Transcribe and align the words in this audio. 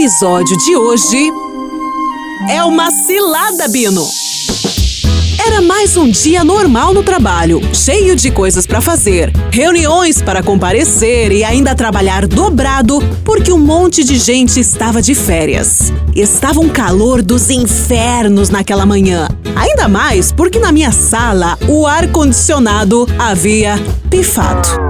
episódio 0.00 0.56
de 0.56 0.74
hoje 0.74 1.30
é 2.48 2.64
uma 2.64 2.90
cilada, 2.90 3.68
Bino. 3.68 4.02
Era 5.46 5.60
mais 5.60 5.94
um 5.94 6.08
dia 6.08 6.42
normal 6.42 6.94
no 6.94 7.02
trabalho, 7.02 7.60
cheio 7.74 8.16
de 8.16 8.30
coisas 8.30 8.66
para 8.66 8.80
fazer, 8.80 9.30
reuniões 9.50 10.22
para 10.22 10.42
comparecer 10.42 11.32
e 11.32 11.44
ainda 11.44 11.74
trabalhar 11.74 12.26
dobrado 12.26 12.98
porque 13.26 13.52
um 13.52 13.58
monte 13.58 14.02
de 14.02 14.16
gente 14.16 14.58
estava 14.58 15.02
de 15.02 15.14
férias. 15.14 15.92
Estava 16.16 16.60
um 16.60 16.70
calor 16.70 17.20
dos 17.20 17.50
infernos 17.50 18.48
naquela 18.48 18.86
manhã. 18.86 19.28
Ainda 19.54 19.86
mais 19.86 20.32
porque 20.32 20.58
na 20.58 20.72
minha 20.72 20.92
sala 20.92 21.58
o 21.68 21.86
ar-condicionado 21.86 23.06
havia 23.18 23.74
pifado. 24.08 24.89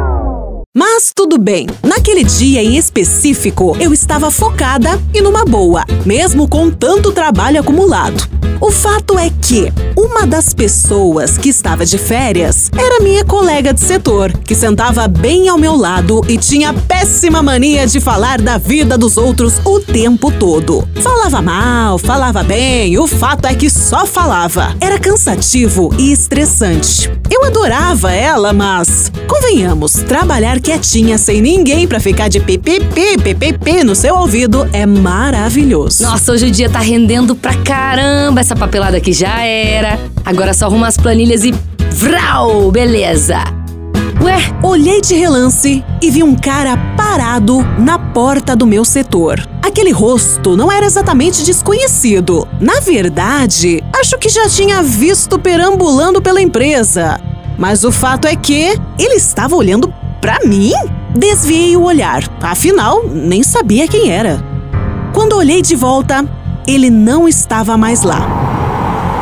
Mas 0.73 1.11
tudo 1.12 1.37
bem. 1.37 1.66
Naquele 1.82 2.23
dia 2.23 2.62
em 2.62 2.77
específico, 2.77 3.76
eu 3.81 3.93
estava 3.93 4.31
focada 4.31 4.90
e 5.12 5.21
numa 5.21 5.45
boa, 5.45 5.85
mesmo 6.07 6.49
com 6.49 6.71
tanto 6.71 7.11
trabalho 7.11 7.58
acumulado. 7.61 8.39
O 8.61 8.71
fato 8.71 9.19
é 9.19 9.31
que 9.41 9.73
uma 9.96 10.27
das 10.27 10.53
pessoas 10.53 11.39
que 11.39 11.49
estava 11.49 11.87
de 11.87 11.96
férias 11.96 12.71
era 12.77 13.03
minha 13.03 13.25
colega 13.25 13.73
de 13.73 13.81
setor, 13.81 14.31
que 14.45 14.55
sentava 14.55 15.09
bem 15.09 15.49
ao 15.49 15.57
meu 15.57 15.75
lado 15.75 16.21
e 16.29 16.37
tinha 16.37 16.75
péssima 16.75 17.43
mania 17.43 17.87
de 17.87 18.01
falar 18.01 18.39
da 18.39 18.59
vida 18.59 18.99
dos 18.99 19.17
outros 19.17 19.54
o 19.65 19.81
tempo 19.81 20.31
todo. 20.31 20.87
Falava 20.96 21.41
mal, 21.41 21.96
falava 21.96 22.43
bem, 22.43 22.99
o 22.99 23.07
fato 23.07 23.46
é 23.46 23.54
que 23.54 23.71
só 23.71 24.04
falava. 24.04 24.77
Era 24.79 24.99
cansativo 24.99 25.95
e 25.99 26.13
estressante. 26.13 27.11
Eu 27.31 27.45
adorava 27.45 28.13
ela, 28.13 28.53
mas 28.53 29.11
convenhamos, 29.27 29.93
trabalhar 29.93 30.61
quietinha, 30.61 31.17
sem 31.17 31.40
ninguém 31.40 31.89
pra 31.89 31.99
ficar 31.99 32.29
de 32.29 32.41
pipipi, 32.41 33.17
pipipi 33.17 33.84
no 33.84 33.95
seu 33.95 34.17
ouvido 34.17 34.69
é 34.73 34.84
maravilhoso. 34.84 36.03
Nossa, 36.03 36.33
hoje 36.33 36.47
o 36.47 36.51
dia 36.51 36.69
tá 36.69 36.81
rendendo 36.81 37.34
pra 37.34 37.55
caramba. 37.55 38.50
Essa 38.51 38.59
papelada 38.59 38.97
aqui 38.97 39.12
já 39.12 39.45
era. 39.45 39.97
Agora 40.25 40.53
só 40.53 40.67
arruma 40.67 40.89
as 40.89 40.97
planilhas 40.97 41.45
e. 41.45 41.55
Vral! 41.93 42.73
Beleza! 42.73 43.39
Ué, 44.20 44.39
olhei 44.61 45.01
de 45.01 45.15
relance 45.15 45.84
e 46.03 46.11
vi 46.11 46.25
um 46.25 46.34
cara 46.34 46.77
parado 46.97 47.62
na 47.78 47.97
porta 47.97 48.56
do 48.56 48.67
meu 48.67 48.84
setor. 48.84 49.41
Aquele 49.62 49.93
rosto 49.93 50.56
não 50.56 50.71
era 50.71 50.84
exatamente 50.84 51.45
desconhecido. 51.45 52.48
Na 52.61 52.81
verdade, 52.81 53.84
acho 53.97 54.19
que 54.19 54.28
já 54.28 54.48
tinha 54.48 54.83
visto 54.83 55.39
perambulando 55.39 56.21
pela 56.21 56.43
empresa. 56.43 57.21
Mas 57.56 57.84
o 57.84 57.93
fato 57.93 58.27
é 58.27 58.34
que 58.34 58.77
ele 58.98 59.15
estava 59.15 59.55
olhando 59.55 59.95
Pra 60.21 60.41
mim? 60.45 60.73
Desviei 61.17 61.77
o 61.77 61.84
olhar, 61.84 62.25
afinal, 62.43 63.05
nem 63.06 63.45
sabia 63.45 63.87
quem 63.87 64.11
era. 64.11 64.45
Quando 65.15 65.37
olhei 65.37 65.62
de 65.62 65.77
volta, 65.77 66.28
ele 66.67 66.91
não 66.91 67.27
estava 67.28 67.77
mais 67.77 68.03
lá. 68.03 68.40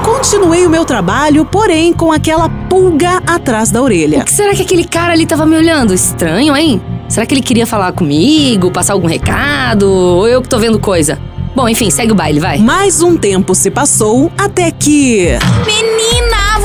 Continuei 0.09 0.67
o 0.67 0.71
meu 0.71 0.87
trabalho, 0.87 1.45
porém 1.45 1.93
com 1.93 2.11
aquela 2.11 2.49
pulga 2.49 3.23
atrás 3.27 3.71
da 3.71 3.83
orelha. 3.83 4.21
O 4.21 4.25
que 4.25 4.33
será 4.33 4.55
que 4.55 4.63
aquele 4.63 4.85
cara 4.85 5.13
ali 5.13 5.25
estava 5.25 5.45
me 5.45 5.55
olhando? 5.55 5.93
Estranho, 5.93 6.57
hein? 6.57 6.81
Será 7.11 7.27
que 7.27 7.35
ele 7.35 7.43
queria 7.43 7.67
falar 7.67 7.93
comigo, 7.93 8.71
passar 8.71 8.95
algum 8.95 9.07
recado? 9.07 9.87
Ou 9.87 10.27
eu 10.27 10.41
que 10.41 10.49
tô 10.49 10.59
vendo 10.59 10.79
coisa? 10.81 11.19
Bom, 11.55 11.69
enfim, 11.69 11.91
segue 11.91 12.11
o 12.11 12.15
baile, 12.15 12.41
vai. 12.41 12.57
Mais 12.57 13.03
um 13.03 13.19
tempo 13.19 13.55
se 13.55 13.71
passou 13.71 14.33
até 14.39 14.71
que. 14.71 15.39
Menina! 15.67 15.88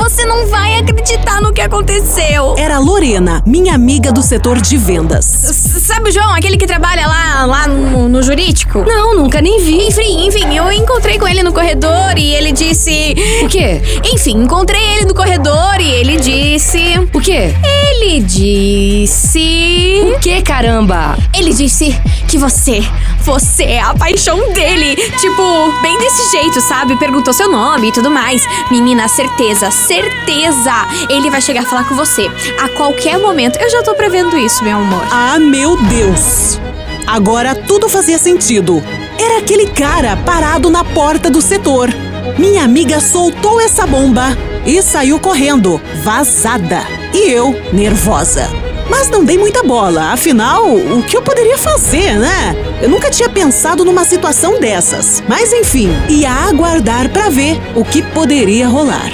Você 0.04 0.26
não 0.26 0.46
vai 0.48 0.76
acreditar 0.76 1.40
no 1.40 1.50
que 1.50 1.62
aconteceu. 1.62 2.54
Era 2.58 2.78
Lorena, 2.78 3.42
minha 3.46 3.74
amiga 3.74 4.12
do 4.12 4.20
setor 4.20 4.60
de 4.60 4.76
vendas. 4.76 5.44
S 5.44 5.80
sabe 5.80 6.10
o 6.10 6.12
João, 6.12 6.34
aquele 6.34 6.58
que 6.58 6.66
trabalha 6.66 7.06
lá, 7.06 7.46
lá 7.46 7.66
no, 7.66 8.06
no 8.06 8.22
jurídico? 8.22 8.84
Não, 8.86 9.16
nunca 9.16 9.40
nem 9.40 9.58
vi. 9.62 9.86
Enfim, 9.86 10.26
enfim, 10.26 10.54
eu 10.54 10.70
encontrei 10.70 11.18
com 11.18 11.26
ele 11.26 11.42
no 11.42 11.54
corredor 11.54 12.18
e 12.18 12.34
ele 12.34 12.52
disse. 12.52 13.14
O 13.44 13.48
quê? 13.48 13.80
Enfim, 14.12 14.42
encontrei 14.42 14.82
ele 14.96 15.06
no 15.06 15.14
corredor 15.14 15.80
e 15.80 15.90
ele 15.90 16.18
disse. 16.18 16.98
O 17.14 17.18
quê? 17.18 17.54
Ele 17.64 18.20
disse. 18.20 20.02
O 20.14 20.20
que, 20.20 20.42
caramba? 20.42 21.16
Ele 21.34 21.54
disse 21.54 21.98
que 22.34 22.38
você, 22.38 22.80
você 23.20 23.62
é 23.62 23.80
a 23.80 23.94
paixão 23.94 24.52
dele. 24.52 24.96
Tipo, 25.20 25.80
bem 25.80 25.96
desse 25.98 26.32
jeito, 26.32 26.60
sabe? 26.62 26.96
Perguntou 26.96 27.32
seu 27.32 27.48
nome 27.48 27.90
e 27.90 27.92
tudo 27.92 28.10
mais. 28.10 28.42
Menina, 28.72 29.06
certeza, 29.06 29.70
certeza 29.70 30.72
ele 31.08 31.30
vai 31.30 31.40
chegar 31.40 31.62
a 31.62 31.66
falar 31.66 31.84
com 31.84 31.94
você 31.94 32.28
a 32.60 32.68
qualquer 32.70 33.18
momento. 33.18 33.56
Eu 33.60 33.70
já 33.70 33.84
tô 33.84 33.94
prevendo 33.94 34.36
isso, 34.36 34.64
meu 34.64 34.78
amor. 34.78 35.06
Ah, 35.12 35.38
meu 35.38 35.76
Deus! 35.76 36.58
Agora 37.06 37.54
tudo 37.54 37.88
fazia 37.88 38.18
sentido. 38.18 38.82
Era 39.16 39.38
aquele 39.38 39.68
cara 39.68 40.16
parado 40.16 40.68
na 40.70 40.82
porta 40.82 41.30
do 41.30 41.40
setor. 41.40 41.88
Minha 42.36 42.64
amiga 42.64 42.98
soltou 42.98 43.60
essa 43.60 43.86
bomba 43.86 44.36
e 44.66 44.82
saiu 44.82 45.20
correndo, 45.20 45.80
vazada. 46.02 46.84
E 47.12 47.30
eu, 47.30 47.54
nervosa. 47.72 48.73
Mas 48.88 49.08
não 49.08 49.24
dei 49.24 49.38
muita 49.38 49.62
bola, 49.62 50.12
afinal, 50.12 50.66
o 50.66 51.02
que 51.02 51.16
eu 51.16 51.22
poderia 51.22 51.56
fazer, 51.56 52.18
né? 52.18 52.54
Eu 52.82 52.88
nunca 52.88 53.10
tinha 53.10 53.28
pensado 53.28 53.84
numa 53.84 54.04
situação 54.04 54.60
dessas. 54.60 55.22
Mas 55.28 55.52
enfim, 55.52 55.90
ia 56.08 56.30
aguardar 56.30 57.08
para 57.08 57.30
ver 57.30 57.60
o 57.74 57.84
que 57.84 58.02
poderia 58.02 58.68
rolar. 58.68 59.10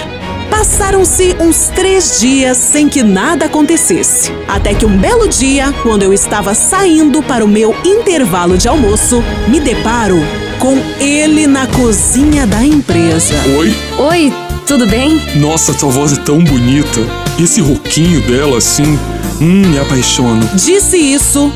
Passaram-se 0.51 1.37
uns 1.39 1.69
três 1.75 2.21
dias 2.21 2.57
sem 2.57 2.89
que 2.89 3.03
nada 3.03 3.47
acontecesse. 3.47 4.33
Até 4.49 4.75
que 4.75 4.85
um 4.85 4.99
belo 4.99 5.29
dia, 5.29 5.73
quando 5.83 6.03
eu 6.03 6.13
estava 6.13 6.55
saindo 6.55 7.23
para 7.23 7.45
o 7.45 7.49
meu 7.49 7.75
intervalo 7.85 8.59
de 8.59 8.69
almoço, 8.69 9.23
me 9.47 9.61
deparo 9.61 10.17
com 10.59 10.77
ele 11.01 11.47
na 11.47 11.67
cozinha 11.69 12.47
da 12.47 12.63
empresa. 12.65 13.35
Oi? 13.57 13.75
Oi, 13.99 14.33
tudo 14.67 14.87
bem? 14.87 15.21
Nossa, 15.37 15.73
sua 15.73 15.89
voz 15.89 16.13
é 16.13 16.17
tão 16.17 16.43
bonita. 16.43 17.01
Esse 17.43 17.61
roquinho 17.61 18.21
dela, 18.23 18.59
assim, 18.59 18.99
hum, 19.41 19.69
me 19.69 19.79
apaixono. 19.79 20.49
Disse 20.55 20.97
isso 20.97 21.53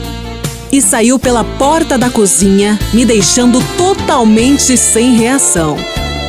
e 0.72 0.82
saiu 0.82 1.18
pela 1.18 1.44
porta 1.44 1.96
da 1.96 2.10
cozinha, 2.10 2.78
me 2.92 3.04
deixando 3.04 3.62
totalmente 3.76 4.76
sem 4.76 5.14
reação. 5.14 5.76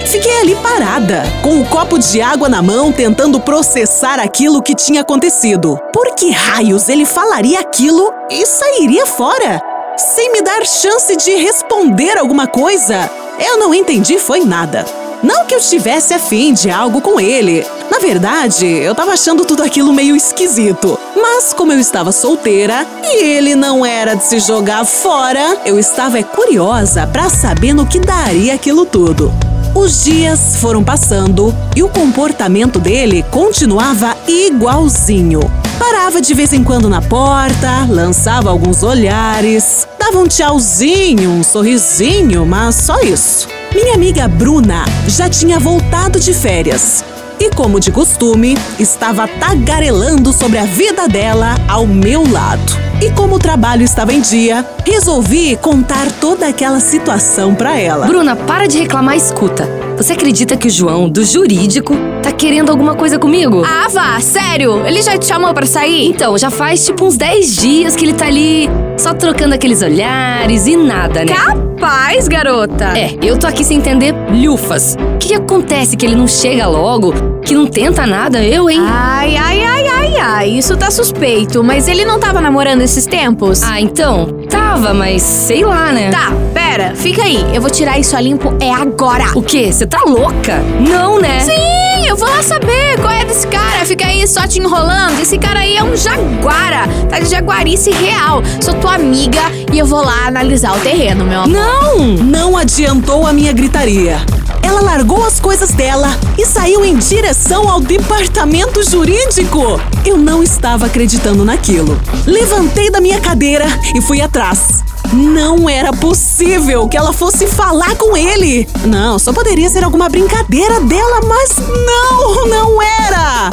Fiquei 0.05 0.39
ali 0.39 0.55
parada, 0.57 1.23
com 1.41 1.59
o 1.59 1.65
copo 1.65 1.97
de 1.97 2.21
água 2.21 2.47
na 2.47 2.61
mão, 2.61 2.91
tentando 2.91 3.39
processar 3.39 4.19
aquilo 4.19 4.61
que 4.61 4.75
tinha 4.75 5.01
acontecido. 5.01 5.79
Por 5.91 6.13
que 6.13 6.29
raios 6.29 6.89
ele 6.89 7.05
falaria 7.05 7.59
aquilo 7.59 8.13
e 8.29 8.45
sairia 8.45 9.07
fora? 9.07 9.59
Sem 9.97 10.31
me 10.31 10.41
dar 10.43 10.63
chance 10.63 11.15
de 11.15 11.31
responder 11.37 12.19
alguma 12.19 12.45
coisa? 12.45 13.09
Eu 13.39 13.57
não 13.57 13.73
entendi 13.73 14.19
foi 14.19 14.41
nada. 14.41 14.85
Não 15.23 15.45
que 15.45 15.55
eu 15.55 15.59
estivesse 15.59 16.13
afim 16.13 16.53
de 16.53 16.69
algo 16.69 17.01
com 17.01 17.19
ele. 17.19 17.65
Na 17.95 18.01
verdade, 18.01 18.65
eu 18.65 18.93
tava 18.93 19.13
achando 19.13 19.45
tudo 19.45 19.63
aquilo 19.63 19.93
meio 19.93 20.17
esquisito. 20.17 20.99
Mas 21.15 21.53
como 21.53 21.71
eu 21.71 21.79
estava 21.79 22.11
solteira 22.11 22.85
e 23.01 23.23
ele 23.23 23.55
não 23.55 23.85
era 23.85 24.15
de 24.15 24.23
se 24.25 24.37
jogar 24.41 24.83
fora, 24.83 25.59
eu 25.63 25.79
estava 25.79 26.21
curiosa 26.21 27.07
para 27.07 27.29
saber 27.29 27.73
no 27.73 27.85
que 27.85 27.97
daria 27.97 28.53
aquilo 28.53 28.85
tudo. 28.85 29.31
Os 29.73 30.03
dias 30.03 30.57
foram 30.57 30.83
passando 30.83 31.55
e 31.73 31.83
o 31.83 31.87
comportamento 31.87 32.79
dele 32.79 33.23
continuava 33.31 34.13
igualzinho. 34.27 35.39
Parava 35.79 36.19
de 36.19 36.33
vez 36.33 36.51
em 36.51 36.65
quando 36.65 36.89
na 36.89 37.01
porta, 37.01 37.87
lançava 37.87 38.49
alguns 38.49 38.83
olhares, 38.83 39.87
dava 39.97 40.19
um 40.19 40.27
tchauzinho, 40.27 41.29
um 41.29 41.43
sorrisinho, 41.43 42.45
mas 42.45 42.75
só 42.75 42.99
isso. 42.99 43.47
Minha 43.73 43.95
amiga 43.95 44.27
Bruna 44.27 44.83
já 45.07 45.29
tinha 45.29 45.57
voltado 45.57 46.19
de 46.19 46.33
férias 46.33 47.05
e, 47.39 47.49
como 47.49 47.79
de 47.79 47.91
costume, 47.91 48.57
estava 48.79 49.27
tagarelando 49.27 50.31
sobre 50.33 50.57
a 50.57 50.65
vida 50.65 51.07
dela 51.07 51.55
ao 51.67 51.85
meu 51.85 52.29
lado. 52.29 52.85
E 53.01 53.11
como 53.11 53.35
o 53.35 53.39
trabalho 53.39 53.83
estava 53.83 54.13
em 54.13 54.21
dia, 54.21 54.65
resolvi 54.85 55.57
contar 55.57 56.11
toda 56.13 56.47
aquela 56.47 56.79
situação 56.79 57.53
para 57.53 57.77
ela. 57.77 58.07
Bruna, 58.07 58.35
para 58.35 58.67
de 58.67 58.77
reclamar, 58.79 59.17
escuta. 59.17 59.67
Você 59.97 60.13
acredita 60.13 60.57
que 60.57 60.67
o 60.67 60.69
João, 60.69 61.09
do 61.09 61.23
jurídico, 61.23 61.95
tá 62.21 62.31
querendo 62.31 62.69
alguma 62.69 62.95
coisa 62.95 63.17
comigo? 63.17 63.63
Ah, 63.65 63.87
vá, 63.89 64.19
sério? 64.19 64.85
Ele 64.85 65.01
já 65.01 65.17
te 65.17 65.25
chamou 65.25 65.53
para 65.53 65.65
sair? 65.65 66.07
Então, 66.07 66.37
já 66.37 66.49
faz 66.49 66.85
tipo 66.85 67.05
uns 67.05 67.15
10 67.17 67.55
dias 67.55 67.95
que 67.95 68.05
ele 68.05 68.13
tá 68.13 68.25
ali, 68.27 68.69
só 68.97 69.13
trocando 69.13 69.55
aqueles 69.55 69.81
olhares 69.81 70.67
e 70.67 70.75
nada, 70.75 71.23
né? 71.23 71.33
Capaz, 71.33 72.27
garota! 72.27 72.97
É, 72.97 73.15
eu 73.21 73.37
tô 73.37 73.47
aqui 73.47 73.63
sem 73.63 73.77
entender 73.77 74.13
lufas. 74.31 74.97
O 75.25 75.27
que, 75.27 75.33
que 75.33 75.41
acontece 75.41 75.97
que 75.97 76.05
ele 76.05 76.15
não 76.15 76.27
chega 76.27 76.67
logo? 76.67 77.11
Que 77.41 77.55
não 77.55 77.65
tenta 77.65 78.05
nada? 78.05 78.43
Eu, 78.43 78.69
hein? 78.69 78.79
Ai, 78.79 79.35
ai, 79.35 79.63
ai, 79.63 79.87
ai, 79.87 80.17
ai, 80.19 80.49
isso 80.51 80.77
tá 80.77 80.91
suspeito. 80.91 81.63
Mas 81.63 81.87
ele 81.87 82.05
não 82.05 82.19
tava 82.19 82.39
namorando 82.39 82.81
esses 82.81 83.07
tempos? 83.07 83.63
Ah, 83.63 83.81
então, 83.81 84.27
tava, 84.47 84.93
mas 84.93 85.23
sei 85.23 85.65
lá, 85.65 85.91
né? 85.91 86.11
Tá, 86.11 86.31
pera, 86.53 86.93
fica 86.93 87.23
aí. 87.23 87.43
Eu 87.55 87.59
vou 87.59 87.71
tirar 87.71 87.97
isso 87.97 88.15
a 88.15 88.21
limpo 88.21 88.53
é 88.61 88.71
agora. 88.71 89.35
O 89.35 89.41
quê? 89.41 89.73
Você 89.73 89.87
tá 89.87 90.03
louca? 90.05 90.59
Não, 90.87 91.19
né? 91.19 91.39
Sim, 91.39 92.07
eu 92.07 92.15
Eu 92.15 92.19
vou 92.19 92.29
lá 92.29 92.41
saber 92.43 92.97
qual 93.01 93.11
é 93.11 93.25
desse 93.25 93.45
cara. 93.47 93.83
Fica 93.83 94.05
aí 94.05 94.25
só 94.25 94.47
te 94.47 94.59
enrolando. 94.59 95.19
Esse 95.19 95.37
cara 95.39 95.61
aí 95.61 95.75
é 95.75 95.83
um 95.83 95.97
jaguara. 95.97 96.87
Tá 97.09 97.19
de 97.19 97.25
jaguarice 97.25 97.91
real. 97.91 98.41
Sou 98.61 98.75
tua 98.75 98.93
amiga 98.93 99.41
e 99.73 99.79
eu 99.79 99.85
vou 99.85 100.01
lá 100.01 100.27
analisar 100.27 100.77
o 100.77 100.79
terreno, 100.79 101.25
meu 101.25 101.41
amor. 101.41 101.49
Não! 101.53 102.05
Não 102.23 102.57
adiantou 102.57 103.27
a 103.27 103.33
minha 103.33 103.51
gritaria. 103.51 104.17
Ela 104.65 104.81
largou 104.81 105.23
as 105.23 105.39
coisas 105.39 105.69
dela 105.69 106.09
e 106.39 106.43
saiu 106.43 106.83
em 106.83 106.97
direção 106.97 107.69
ao 107.69 107.79
departamento 107.79 108.81
jurídico. 108.81 109.79
Eu 110.03 110.17
não 110.17 110.41
estava 110.41 110.87
acreditando 110.87 111.45
naquilo. 111.45 112.01
Levantei 112.25 112.89
da 112.89 112.99
minha 112.99 113.21
cadeira 113.21 113.67
e 113.93 114.01
fui 114.01 114.21
atrás. 114.21 114.83
Não 115.13 115.69
era 115.69 115.93
possível 115.93 116.87
que 116.87 116.97
ela 116.97 117.13
fosse 117.13 117.45
falar 117.45 117.95
com 117.95 118.17
ele. 118.17 118.67
Não, 118.85 119.19
só 119.19 119.31
poderia 119.31 119.69
ser 119.69 119.83
alguma 119.83 120.09
brincadeira 120.09 120.81
dela, 120.81 121.21
mas 121.27 121.57
não, 121.85 122.47
não 122.47 122.81
era. 122.81 123.51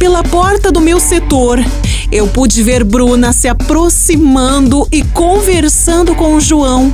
Pela 0.00 0.24
porta 0.24 0.72
do 0.72 0.80
meu 0.80 0.98
setor, 0.98 1.64
eu 2.10 2.26
pude 2.26 2.60
ver 2.64 2.82
Bruna 2.82 3.32
se 3.32 3.46
aproximando 3.46 4.84
e 4.90 5.04
conversando 5.04 6.12
com 6.16 6.34
o 6.34 6.40
João, 6.40 6.92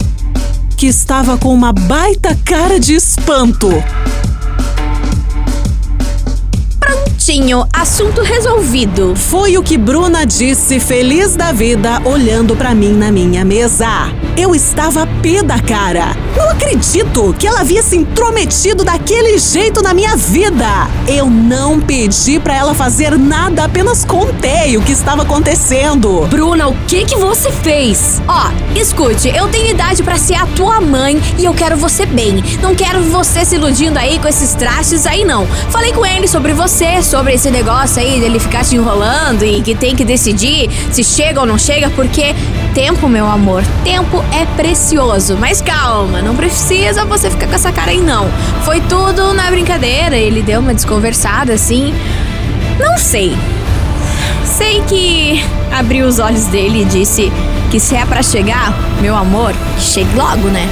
que 0.76 0.87
estava 0.87 1.38
com 1.38 1.55
uma 1.55 1.73
baita 1.73 2.37
cara 2.44 2.78
de 2.78 2.94
espanto. 2.94 3.69
Prontinho, 6.78 7.67
assunto 7.73 8.20
resolvido. 8.20 9.17
Foi 9.17 9.56
o 9.56 9.62
que 9.62 9.78
Bruna 9.78 10.26
disse, 10.26 10.78
feliz 10.78 11.34
da 11.34 11.50
vida, 11.50 12.02
olhando 12.05 12.55
pra 12.55 12.75
mim 12.75 12.93
na 12.93 13.11
minha 13.11 13.43
mesa. 13.44 13.88
Eu 14.37 14.55
estava 14.55 15.06
pé 15.23 15.43
da 15.43 15.58
cara. 15.58 16.25
Não 16.37 16.50
acredito 16.50 17.35
que 17.38 17.47
ela 17.47 17.61
havia 17.61 17.83
se 17.83 17.97
intrometido 17.97 18.85
daquele 18.85 19.38
jeito 19.38 19.81
na 19.81 19.94
minha 19.94 20.17
vida. 20.17 20.67
Eu 21.09 21.31
não 21.31 21.81
pedi 21.81 22.38
pra 22.38 22.55
ela 22.55 22.75
fazer 22.75 23.17
nada, 23.19 23.65
apenas 23.65 24.05
contei 24.05 24.77
o 24.77 24.83
que 24.83 24.93
estava 24.93 25.23
acontecendo. 25.23 26.27
Bruna, 26.29 26.69
o 26.69 26.77
que 26.87 27.06
que 27.06 27.17
você 27.17 27.50
fez? 27.50 28.21
Ó, 28.29 28.50
escute, 28.79 29.29
eu 29.29 29.49
tenho 29.49 29.71
idade 29.71 30.03
pra 30.03 30.17
ser 30.19 30.35
a 30.35 30.47
tua 30.47 30.81
mãe 30.81 31.21
e 31.38 31.44
eu 31.44 31.55
quero 31.55 31.77
você 31.77 32.05
bem. 32.05 32.44
Não 32.61 32.75
quero 32.75 33.03
você 33.05 33.44
se 33.44 33.55
iludindo 33.55 33.99
aí 33.99 34.19
com 34.19 34.29
esses 34.29 34.55
trastes 34.55 35.06
aí, 35.06 35.25
não. 35.25 35.47
Falei 35.71 35.93
com 35.93 36.05
ele 36.05 36.29
sobre 36.29 36.53
você, 36.53 37.03
sobre 37.03 37.32
esse 37.35 37.50
negócio 37.50 38.03
aí 38.03 38.21
dele 38.21 38.39
ficar 38.39 38.62
te 38.62 38.77
enrolando 38.77 39.43
e 39.43 39.62
que 39.62 39.75
tem 39.75 39.97
que 39.97 40.05
decidir 40.05 40.69
se 40.93 41.03
chega 41.03 41.41
ou 41.41 41.47
não 41.47 41.56
chega, 41.59 41.89
porque 41.91 42.35
tempo, 42.75 43.09
meu 43.09 43.27
amor, 43.27 43.65
tempo 43.82 44.23
é 44.32 44.44
precioso. 44.55 45.37
Mas 45.39 45.62
calma, 45.62 46.21
não 46.26 46.34
precisa 46.34 47.05
você 47.05 47.31
ficar 47.31 47.46
com 47.46 47.55
essa 47.55 47.70
cara 47.70 47.93
aí, 47.93 48.00
não. 48.00 48.28
Foi 48.64 48.81
tudo 48.81 49.32
na 49.32 49.49
brincadeira, 49.49 50.17
ele 50.17 50.43
deu 50.43 50.58
uma 50.58 50.75
desconversada 50.75 51.52
assim. 51.52 51.94
Não 52.81 52.99
sei. 52.99 53.37
Sei 54.44 54.82
que 54.88 55.44
abriu 55.70 56.05
os 56.05 56.19
olhos 56.19 56.46
dele 56.46 56.82
e 56.82 56.84
disse 56.84 57.32
que 57.70 57.78
se 57.78 57.94
é 57.94 58.05
pra 58.05 58.25
chegar, 58.25 58.75
meu 59.00 59.14
amor, 59.14 59.55
chegue 59.78 60.12
logo, 60.17 60.49
né? 60.49 60.69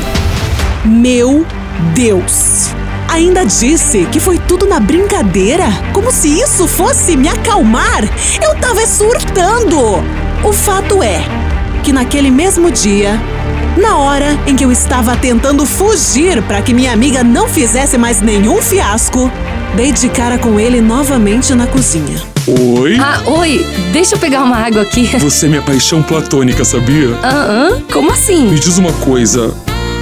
Meu 0.85 1.47
Deus! 1.95 2.71
Ainda 3.09 3.47
disse 3.47 4.07
que 4.07 4.19
foi 4.19 4.39
tudo 4.39 4.67
na 4.67 4.81
brincadeira, 4.81 5.67
como 5.93 6.11
se 6.11 6.41
isso 6.41 6.67
fosse 6.67 7.17
me 7.17 7.29
acalmar. 7.29 8.03
Eu 8.43 8.57
tava 8.57 8.85
surtando. 8.89 10.03
O 10.43 10.53
fato 10.53 11.01
é 11.01 11.23
que 11.85 11.93
naquele 11.93 12.31
mesmo 12.31 12.73
dia, 12.73 13.21
na 13.77 13.99
hora 13.99 14.39
em 14.47 14.55
que 14.55 14.65
eu 14.65 14.73
estava 14.73 15.17
tentando 15.17 15.67
fugir 15.67 16.43
para 16.43 16.63
que 16.63 16.73
minha 16.73 16.93
amiga 16.93 17.23
não 17.25 17.49
fizesse 17.49 17.99
mais 17.99 18.21
nenhum 18.21 18.63
fiasco, 18.63 19.31
dei 19.77 19.93
de 19.93 20.09
cara 20.09 20.39
com 20.39 20.59
ele 20.59 20.81
novamente 20.81 21.55
na 21.55 21.67
cozinha. 21.67 22.21
Oi? 22.47 22.99
Ah, 23.01 23.23
oi, 23.27 23.65
deixa 23.93 24.15
eu 24.15 24.19
pegar 24.19 24.43
uma 24.43 24.57
água 24.57 24.83
aqui. 24.83 25.07
Você 25.19 25.47
é 25.47 25.49
minha 25.49 25.63
paixão 25.63 26.03
platônica, 26.03 26.65
sabia? 26.65 27.19
Ah, 27.23 27.71
ah, 27.73 27.83
como 27.93 28.13
assim? 28.13 28.51
Me 28.51 28.59
diz 28.59 28.79
uma 28.79 28.93
coisa. 28.93 29.55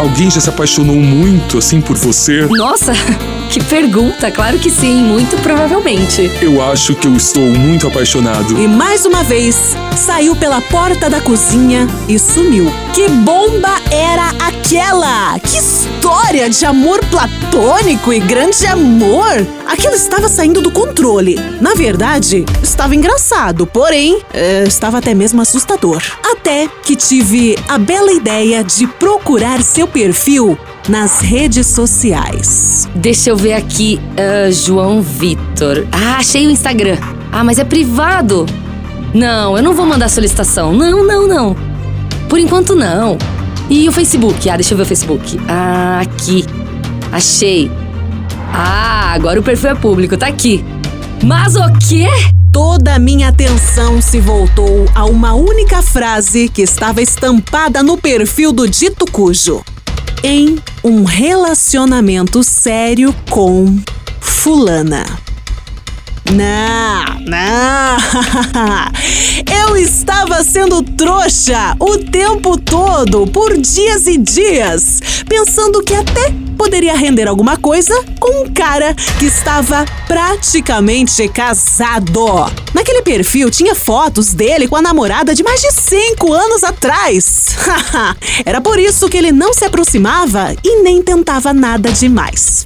Alguém 0.02 0.28
já 0.28 0.40
se 0.40 0.48
apaixonou 0.48 0.96
muito 0.96 1.58
assim 1.58 1.80
por 1.80 1.96
você? 1.96 2.44
Nossa, 2.50 2.92
que 3.48 3.62
pergunta, 3.62 4.32
claro 4.32 4.58
que 4.58 4.68
sim, 4.68 5.00
muito 5.04 5.40
provavelmente. 5.42 6.28
Eu 6.40 6.60
acho 6.60 6.96
que 6.96 7.06
eu 7.06 7.14
estou 7.14 7.44
muito 7.44 7.86
apaixonado. 7.86 8.60
E 8.60 8.66
mais 8.66 9.06
uma 9.06 9.22
vez, 9.22 9.76
saiu 9.96 10.34
pela 10.34 10.60
porta 10.60 11.08
da 11.08 11.20
cozinha 11.20 11.86
e 12.08 12.18
sumiu. 12.18 12.66
Que 12.92 13.08
bomba 13.08 13.70
era 13.92 14.30
aquela? 14.44 15.38
Que 15.38 15.58
história 15.58 16.50
de 16.50 16.66
amor 16.66 16.98
platônico 17.04 18.12
e 18.12 18.18
grande 18.18 18.66
amor! 18.66 19.46
Aquilo 19.72 19.94
estava 19.94 20.28
saindo 20.28 20.60
do 20.60 20.70
controle. 20.70 21.34
Na 21.58 21.72
verdade, 21.72 22.44
estava 22.62 22.94
engraçado, 22.94 23.66
porém, 23.66 24.20
eh, 24.34 24.64
estava 24.66 24.98
até 24.98 25.14
mesmo 25.14 25.40
assustador. 25.40 26.02
Até 26.22 26.68
que 26.82 26.94
tive 26.94 27.56
a 27.66 27.78
bela 27.78 28.12
ideia 28.12 28.62
de 28.62 28.86
procurar 28.86 29.62
seu 29.62 29.88
perfil 29.88 30.58
nas 30.90 31.20
redes 31.20 31.68
sociais. 31.68 32.86
Deixa 32.94 33.30
eu 33.30 33.36
ver 33.36 33.54
aqui, 33.54 33.98
ah, 34.14 34.50
João 34.50 35.00
Vitor. 35.00 35.86
Ah, 35.90 36.18
achei 36.18 36.46
o 36.46 36.50
Instagram. 36.50 36.98
Ah, 37.32 37.42
mas 37.42 37.58
é 37.58 37.64
privado. 37.64 38.44
Não, 39.14 39.56
eu 39.56 39.62
não 39.62 39.72
vou 39.72 39.86
mandar 39.86 40.10
solicitação. 40.10 40.74
Não, 40.74 41.02
não, 41.02 41.26
não. 41.26 41.56
Por 42.28 42.38
enquanto 42.38 42.76
não. 42.76 43.16
E 43.70 43.88
o 43.88 43.92
Facebook? 43.92 44.50
Ah, 44.50 44.56
deixa 44.56 44.74
eu 44.74 44.76
ver 44.76 44.82
o 44.82 44.86
Facebook. 44.86 45.40
Ah, 45.48 46.00
aqui. 46.02 46.44
Achei. 47.10 47.70
Ah, 48.54 49.01
agora 49.12 49.38
o 49.38 49.42
perfil 49.42 49.70
é 49.70 49.74
público, 49.74 50.16
tá 50.16 50.26
aqui. 50.26 50.64
Mas 51.22 51.54
o 51.54 51.62
quê? 51.88 52.08
Toda 52.50 52.94
a 52.94 52.98
minha 52.98 53.28
atenção 53.28 54.00
se 54.00 54.20
voltou 54.20 54.86
a 54.94 55.04
uma 55.04 55.34
única 55.34 55.82
frase 55.82 56.48
que 56.48 56.62
estava 56.62 57.00
estampada 57.00 57.82
no 57.82 57.96
perfil 57.96 58.52
do 58.52 58.68
dito 58.68 59.06
cujo. 59.06 59.62
Em 60.22 60.58
um 60.82 61.04
relacionamento 61.04 62.42
sério 62.42 63.14
com 63.30 63.78
fulana. 64.20 65.21
Não, 66.32 67.04
não. 67.26 67.96
Eu 69.68 69.76
estava 69.76 70.42
sendo 70.42 70.82
trouxa 70.82 71.76
o 71.78 71.98
tempo 71.98 72.56
todo, 72.56 73.26
por 73.26 73.54
dias 73.58 74.06
e 74.06 74.16
dias, 74.16 75.00
pensando 75.28 75.82
que 75.82 75.94
até 75.94 76.32
poderia 76.56 76.96
render 76.96 77.28
alguma 77.28 77.58
coisa 77.58 77.94
com 78.18 78.44
um 78.44 78.52
cara 78.52 78.94
que 79.18 79.26
estava 79.26 79.84
praticamente 80.06 81.28
casado. 81.28 82.50
Naquele 82.72 83.02
perfil 83.02 83.50
tinha 83.50 83.74
fotos 83.74 84.32
dele 84.32 84.66
com 84.66 84.76
a 84.76 84.82
namorada 84.82 85.34
de 85.34 85.42
mais 85.42 85.60
de 85.60 85.70
cinco 85.72 86.32
anos 86.32 86.64
atrás. 86.64 87.48
Era 88.46 88.60
por 88.60 88.78
isso 88.78 89.08
que 89.10 89.18
ele 89.18 89.32
não 89.32 89.52
se 89.52 89.66
aproximava 89.66 90.54
e 90.64 90.82
nem 90.82 91.02
tentava 91.02 91.52
nada 91.52 91.92
demais. 91.92 92.64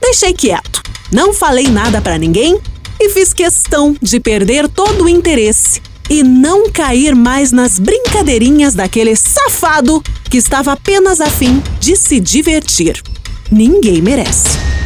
Deixei 0.00 0.32
quieto. 0.32 0.82
Não 1.12 1.32
falei 1.32 1.66
nada 1.66 2.00
pra 2.00 2.16
ninguém 2.16 2.58
e 3.00 3.08
fiz 3.08 3.32
questão 3.32 3.96
de 4.00 4.20
perder 4.20 4.68
todo 4.68 5.04
o 5.04 5.08
interesse 5.08 5.80
e 6.10 6.22
não 6.22 6.70
cair 6.70 7.14
mais 7.14 7.50
nas 7.50 7.78
brincadeirinhas 7.78 8.74
daquele 8.74 9.16
safado 9.16 10.02
que 10.28 10.36
estava 10.36 10.72
apenas 10.72 11.20
a 11.20 11.30
fim 11.30 11.62
de 11.80 11.96
se 11.96 12.20
divertir. 12.20 13.02
Ninguém 13.50 14.02
merece. 14.02 14.79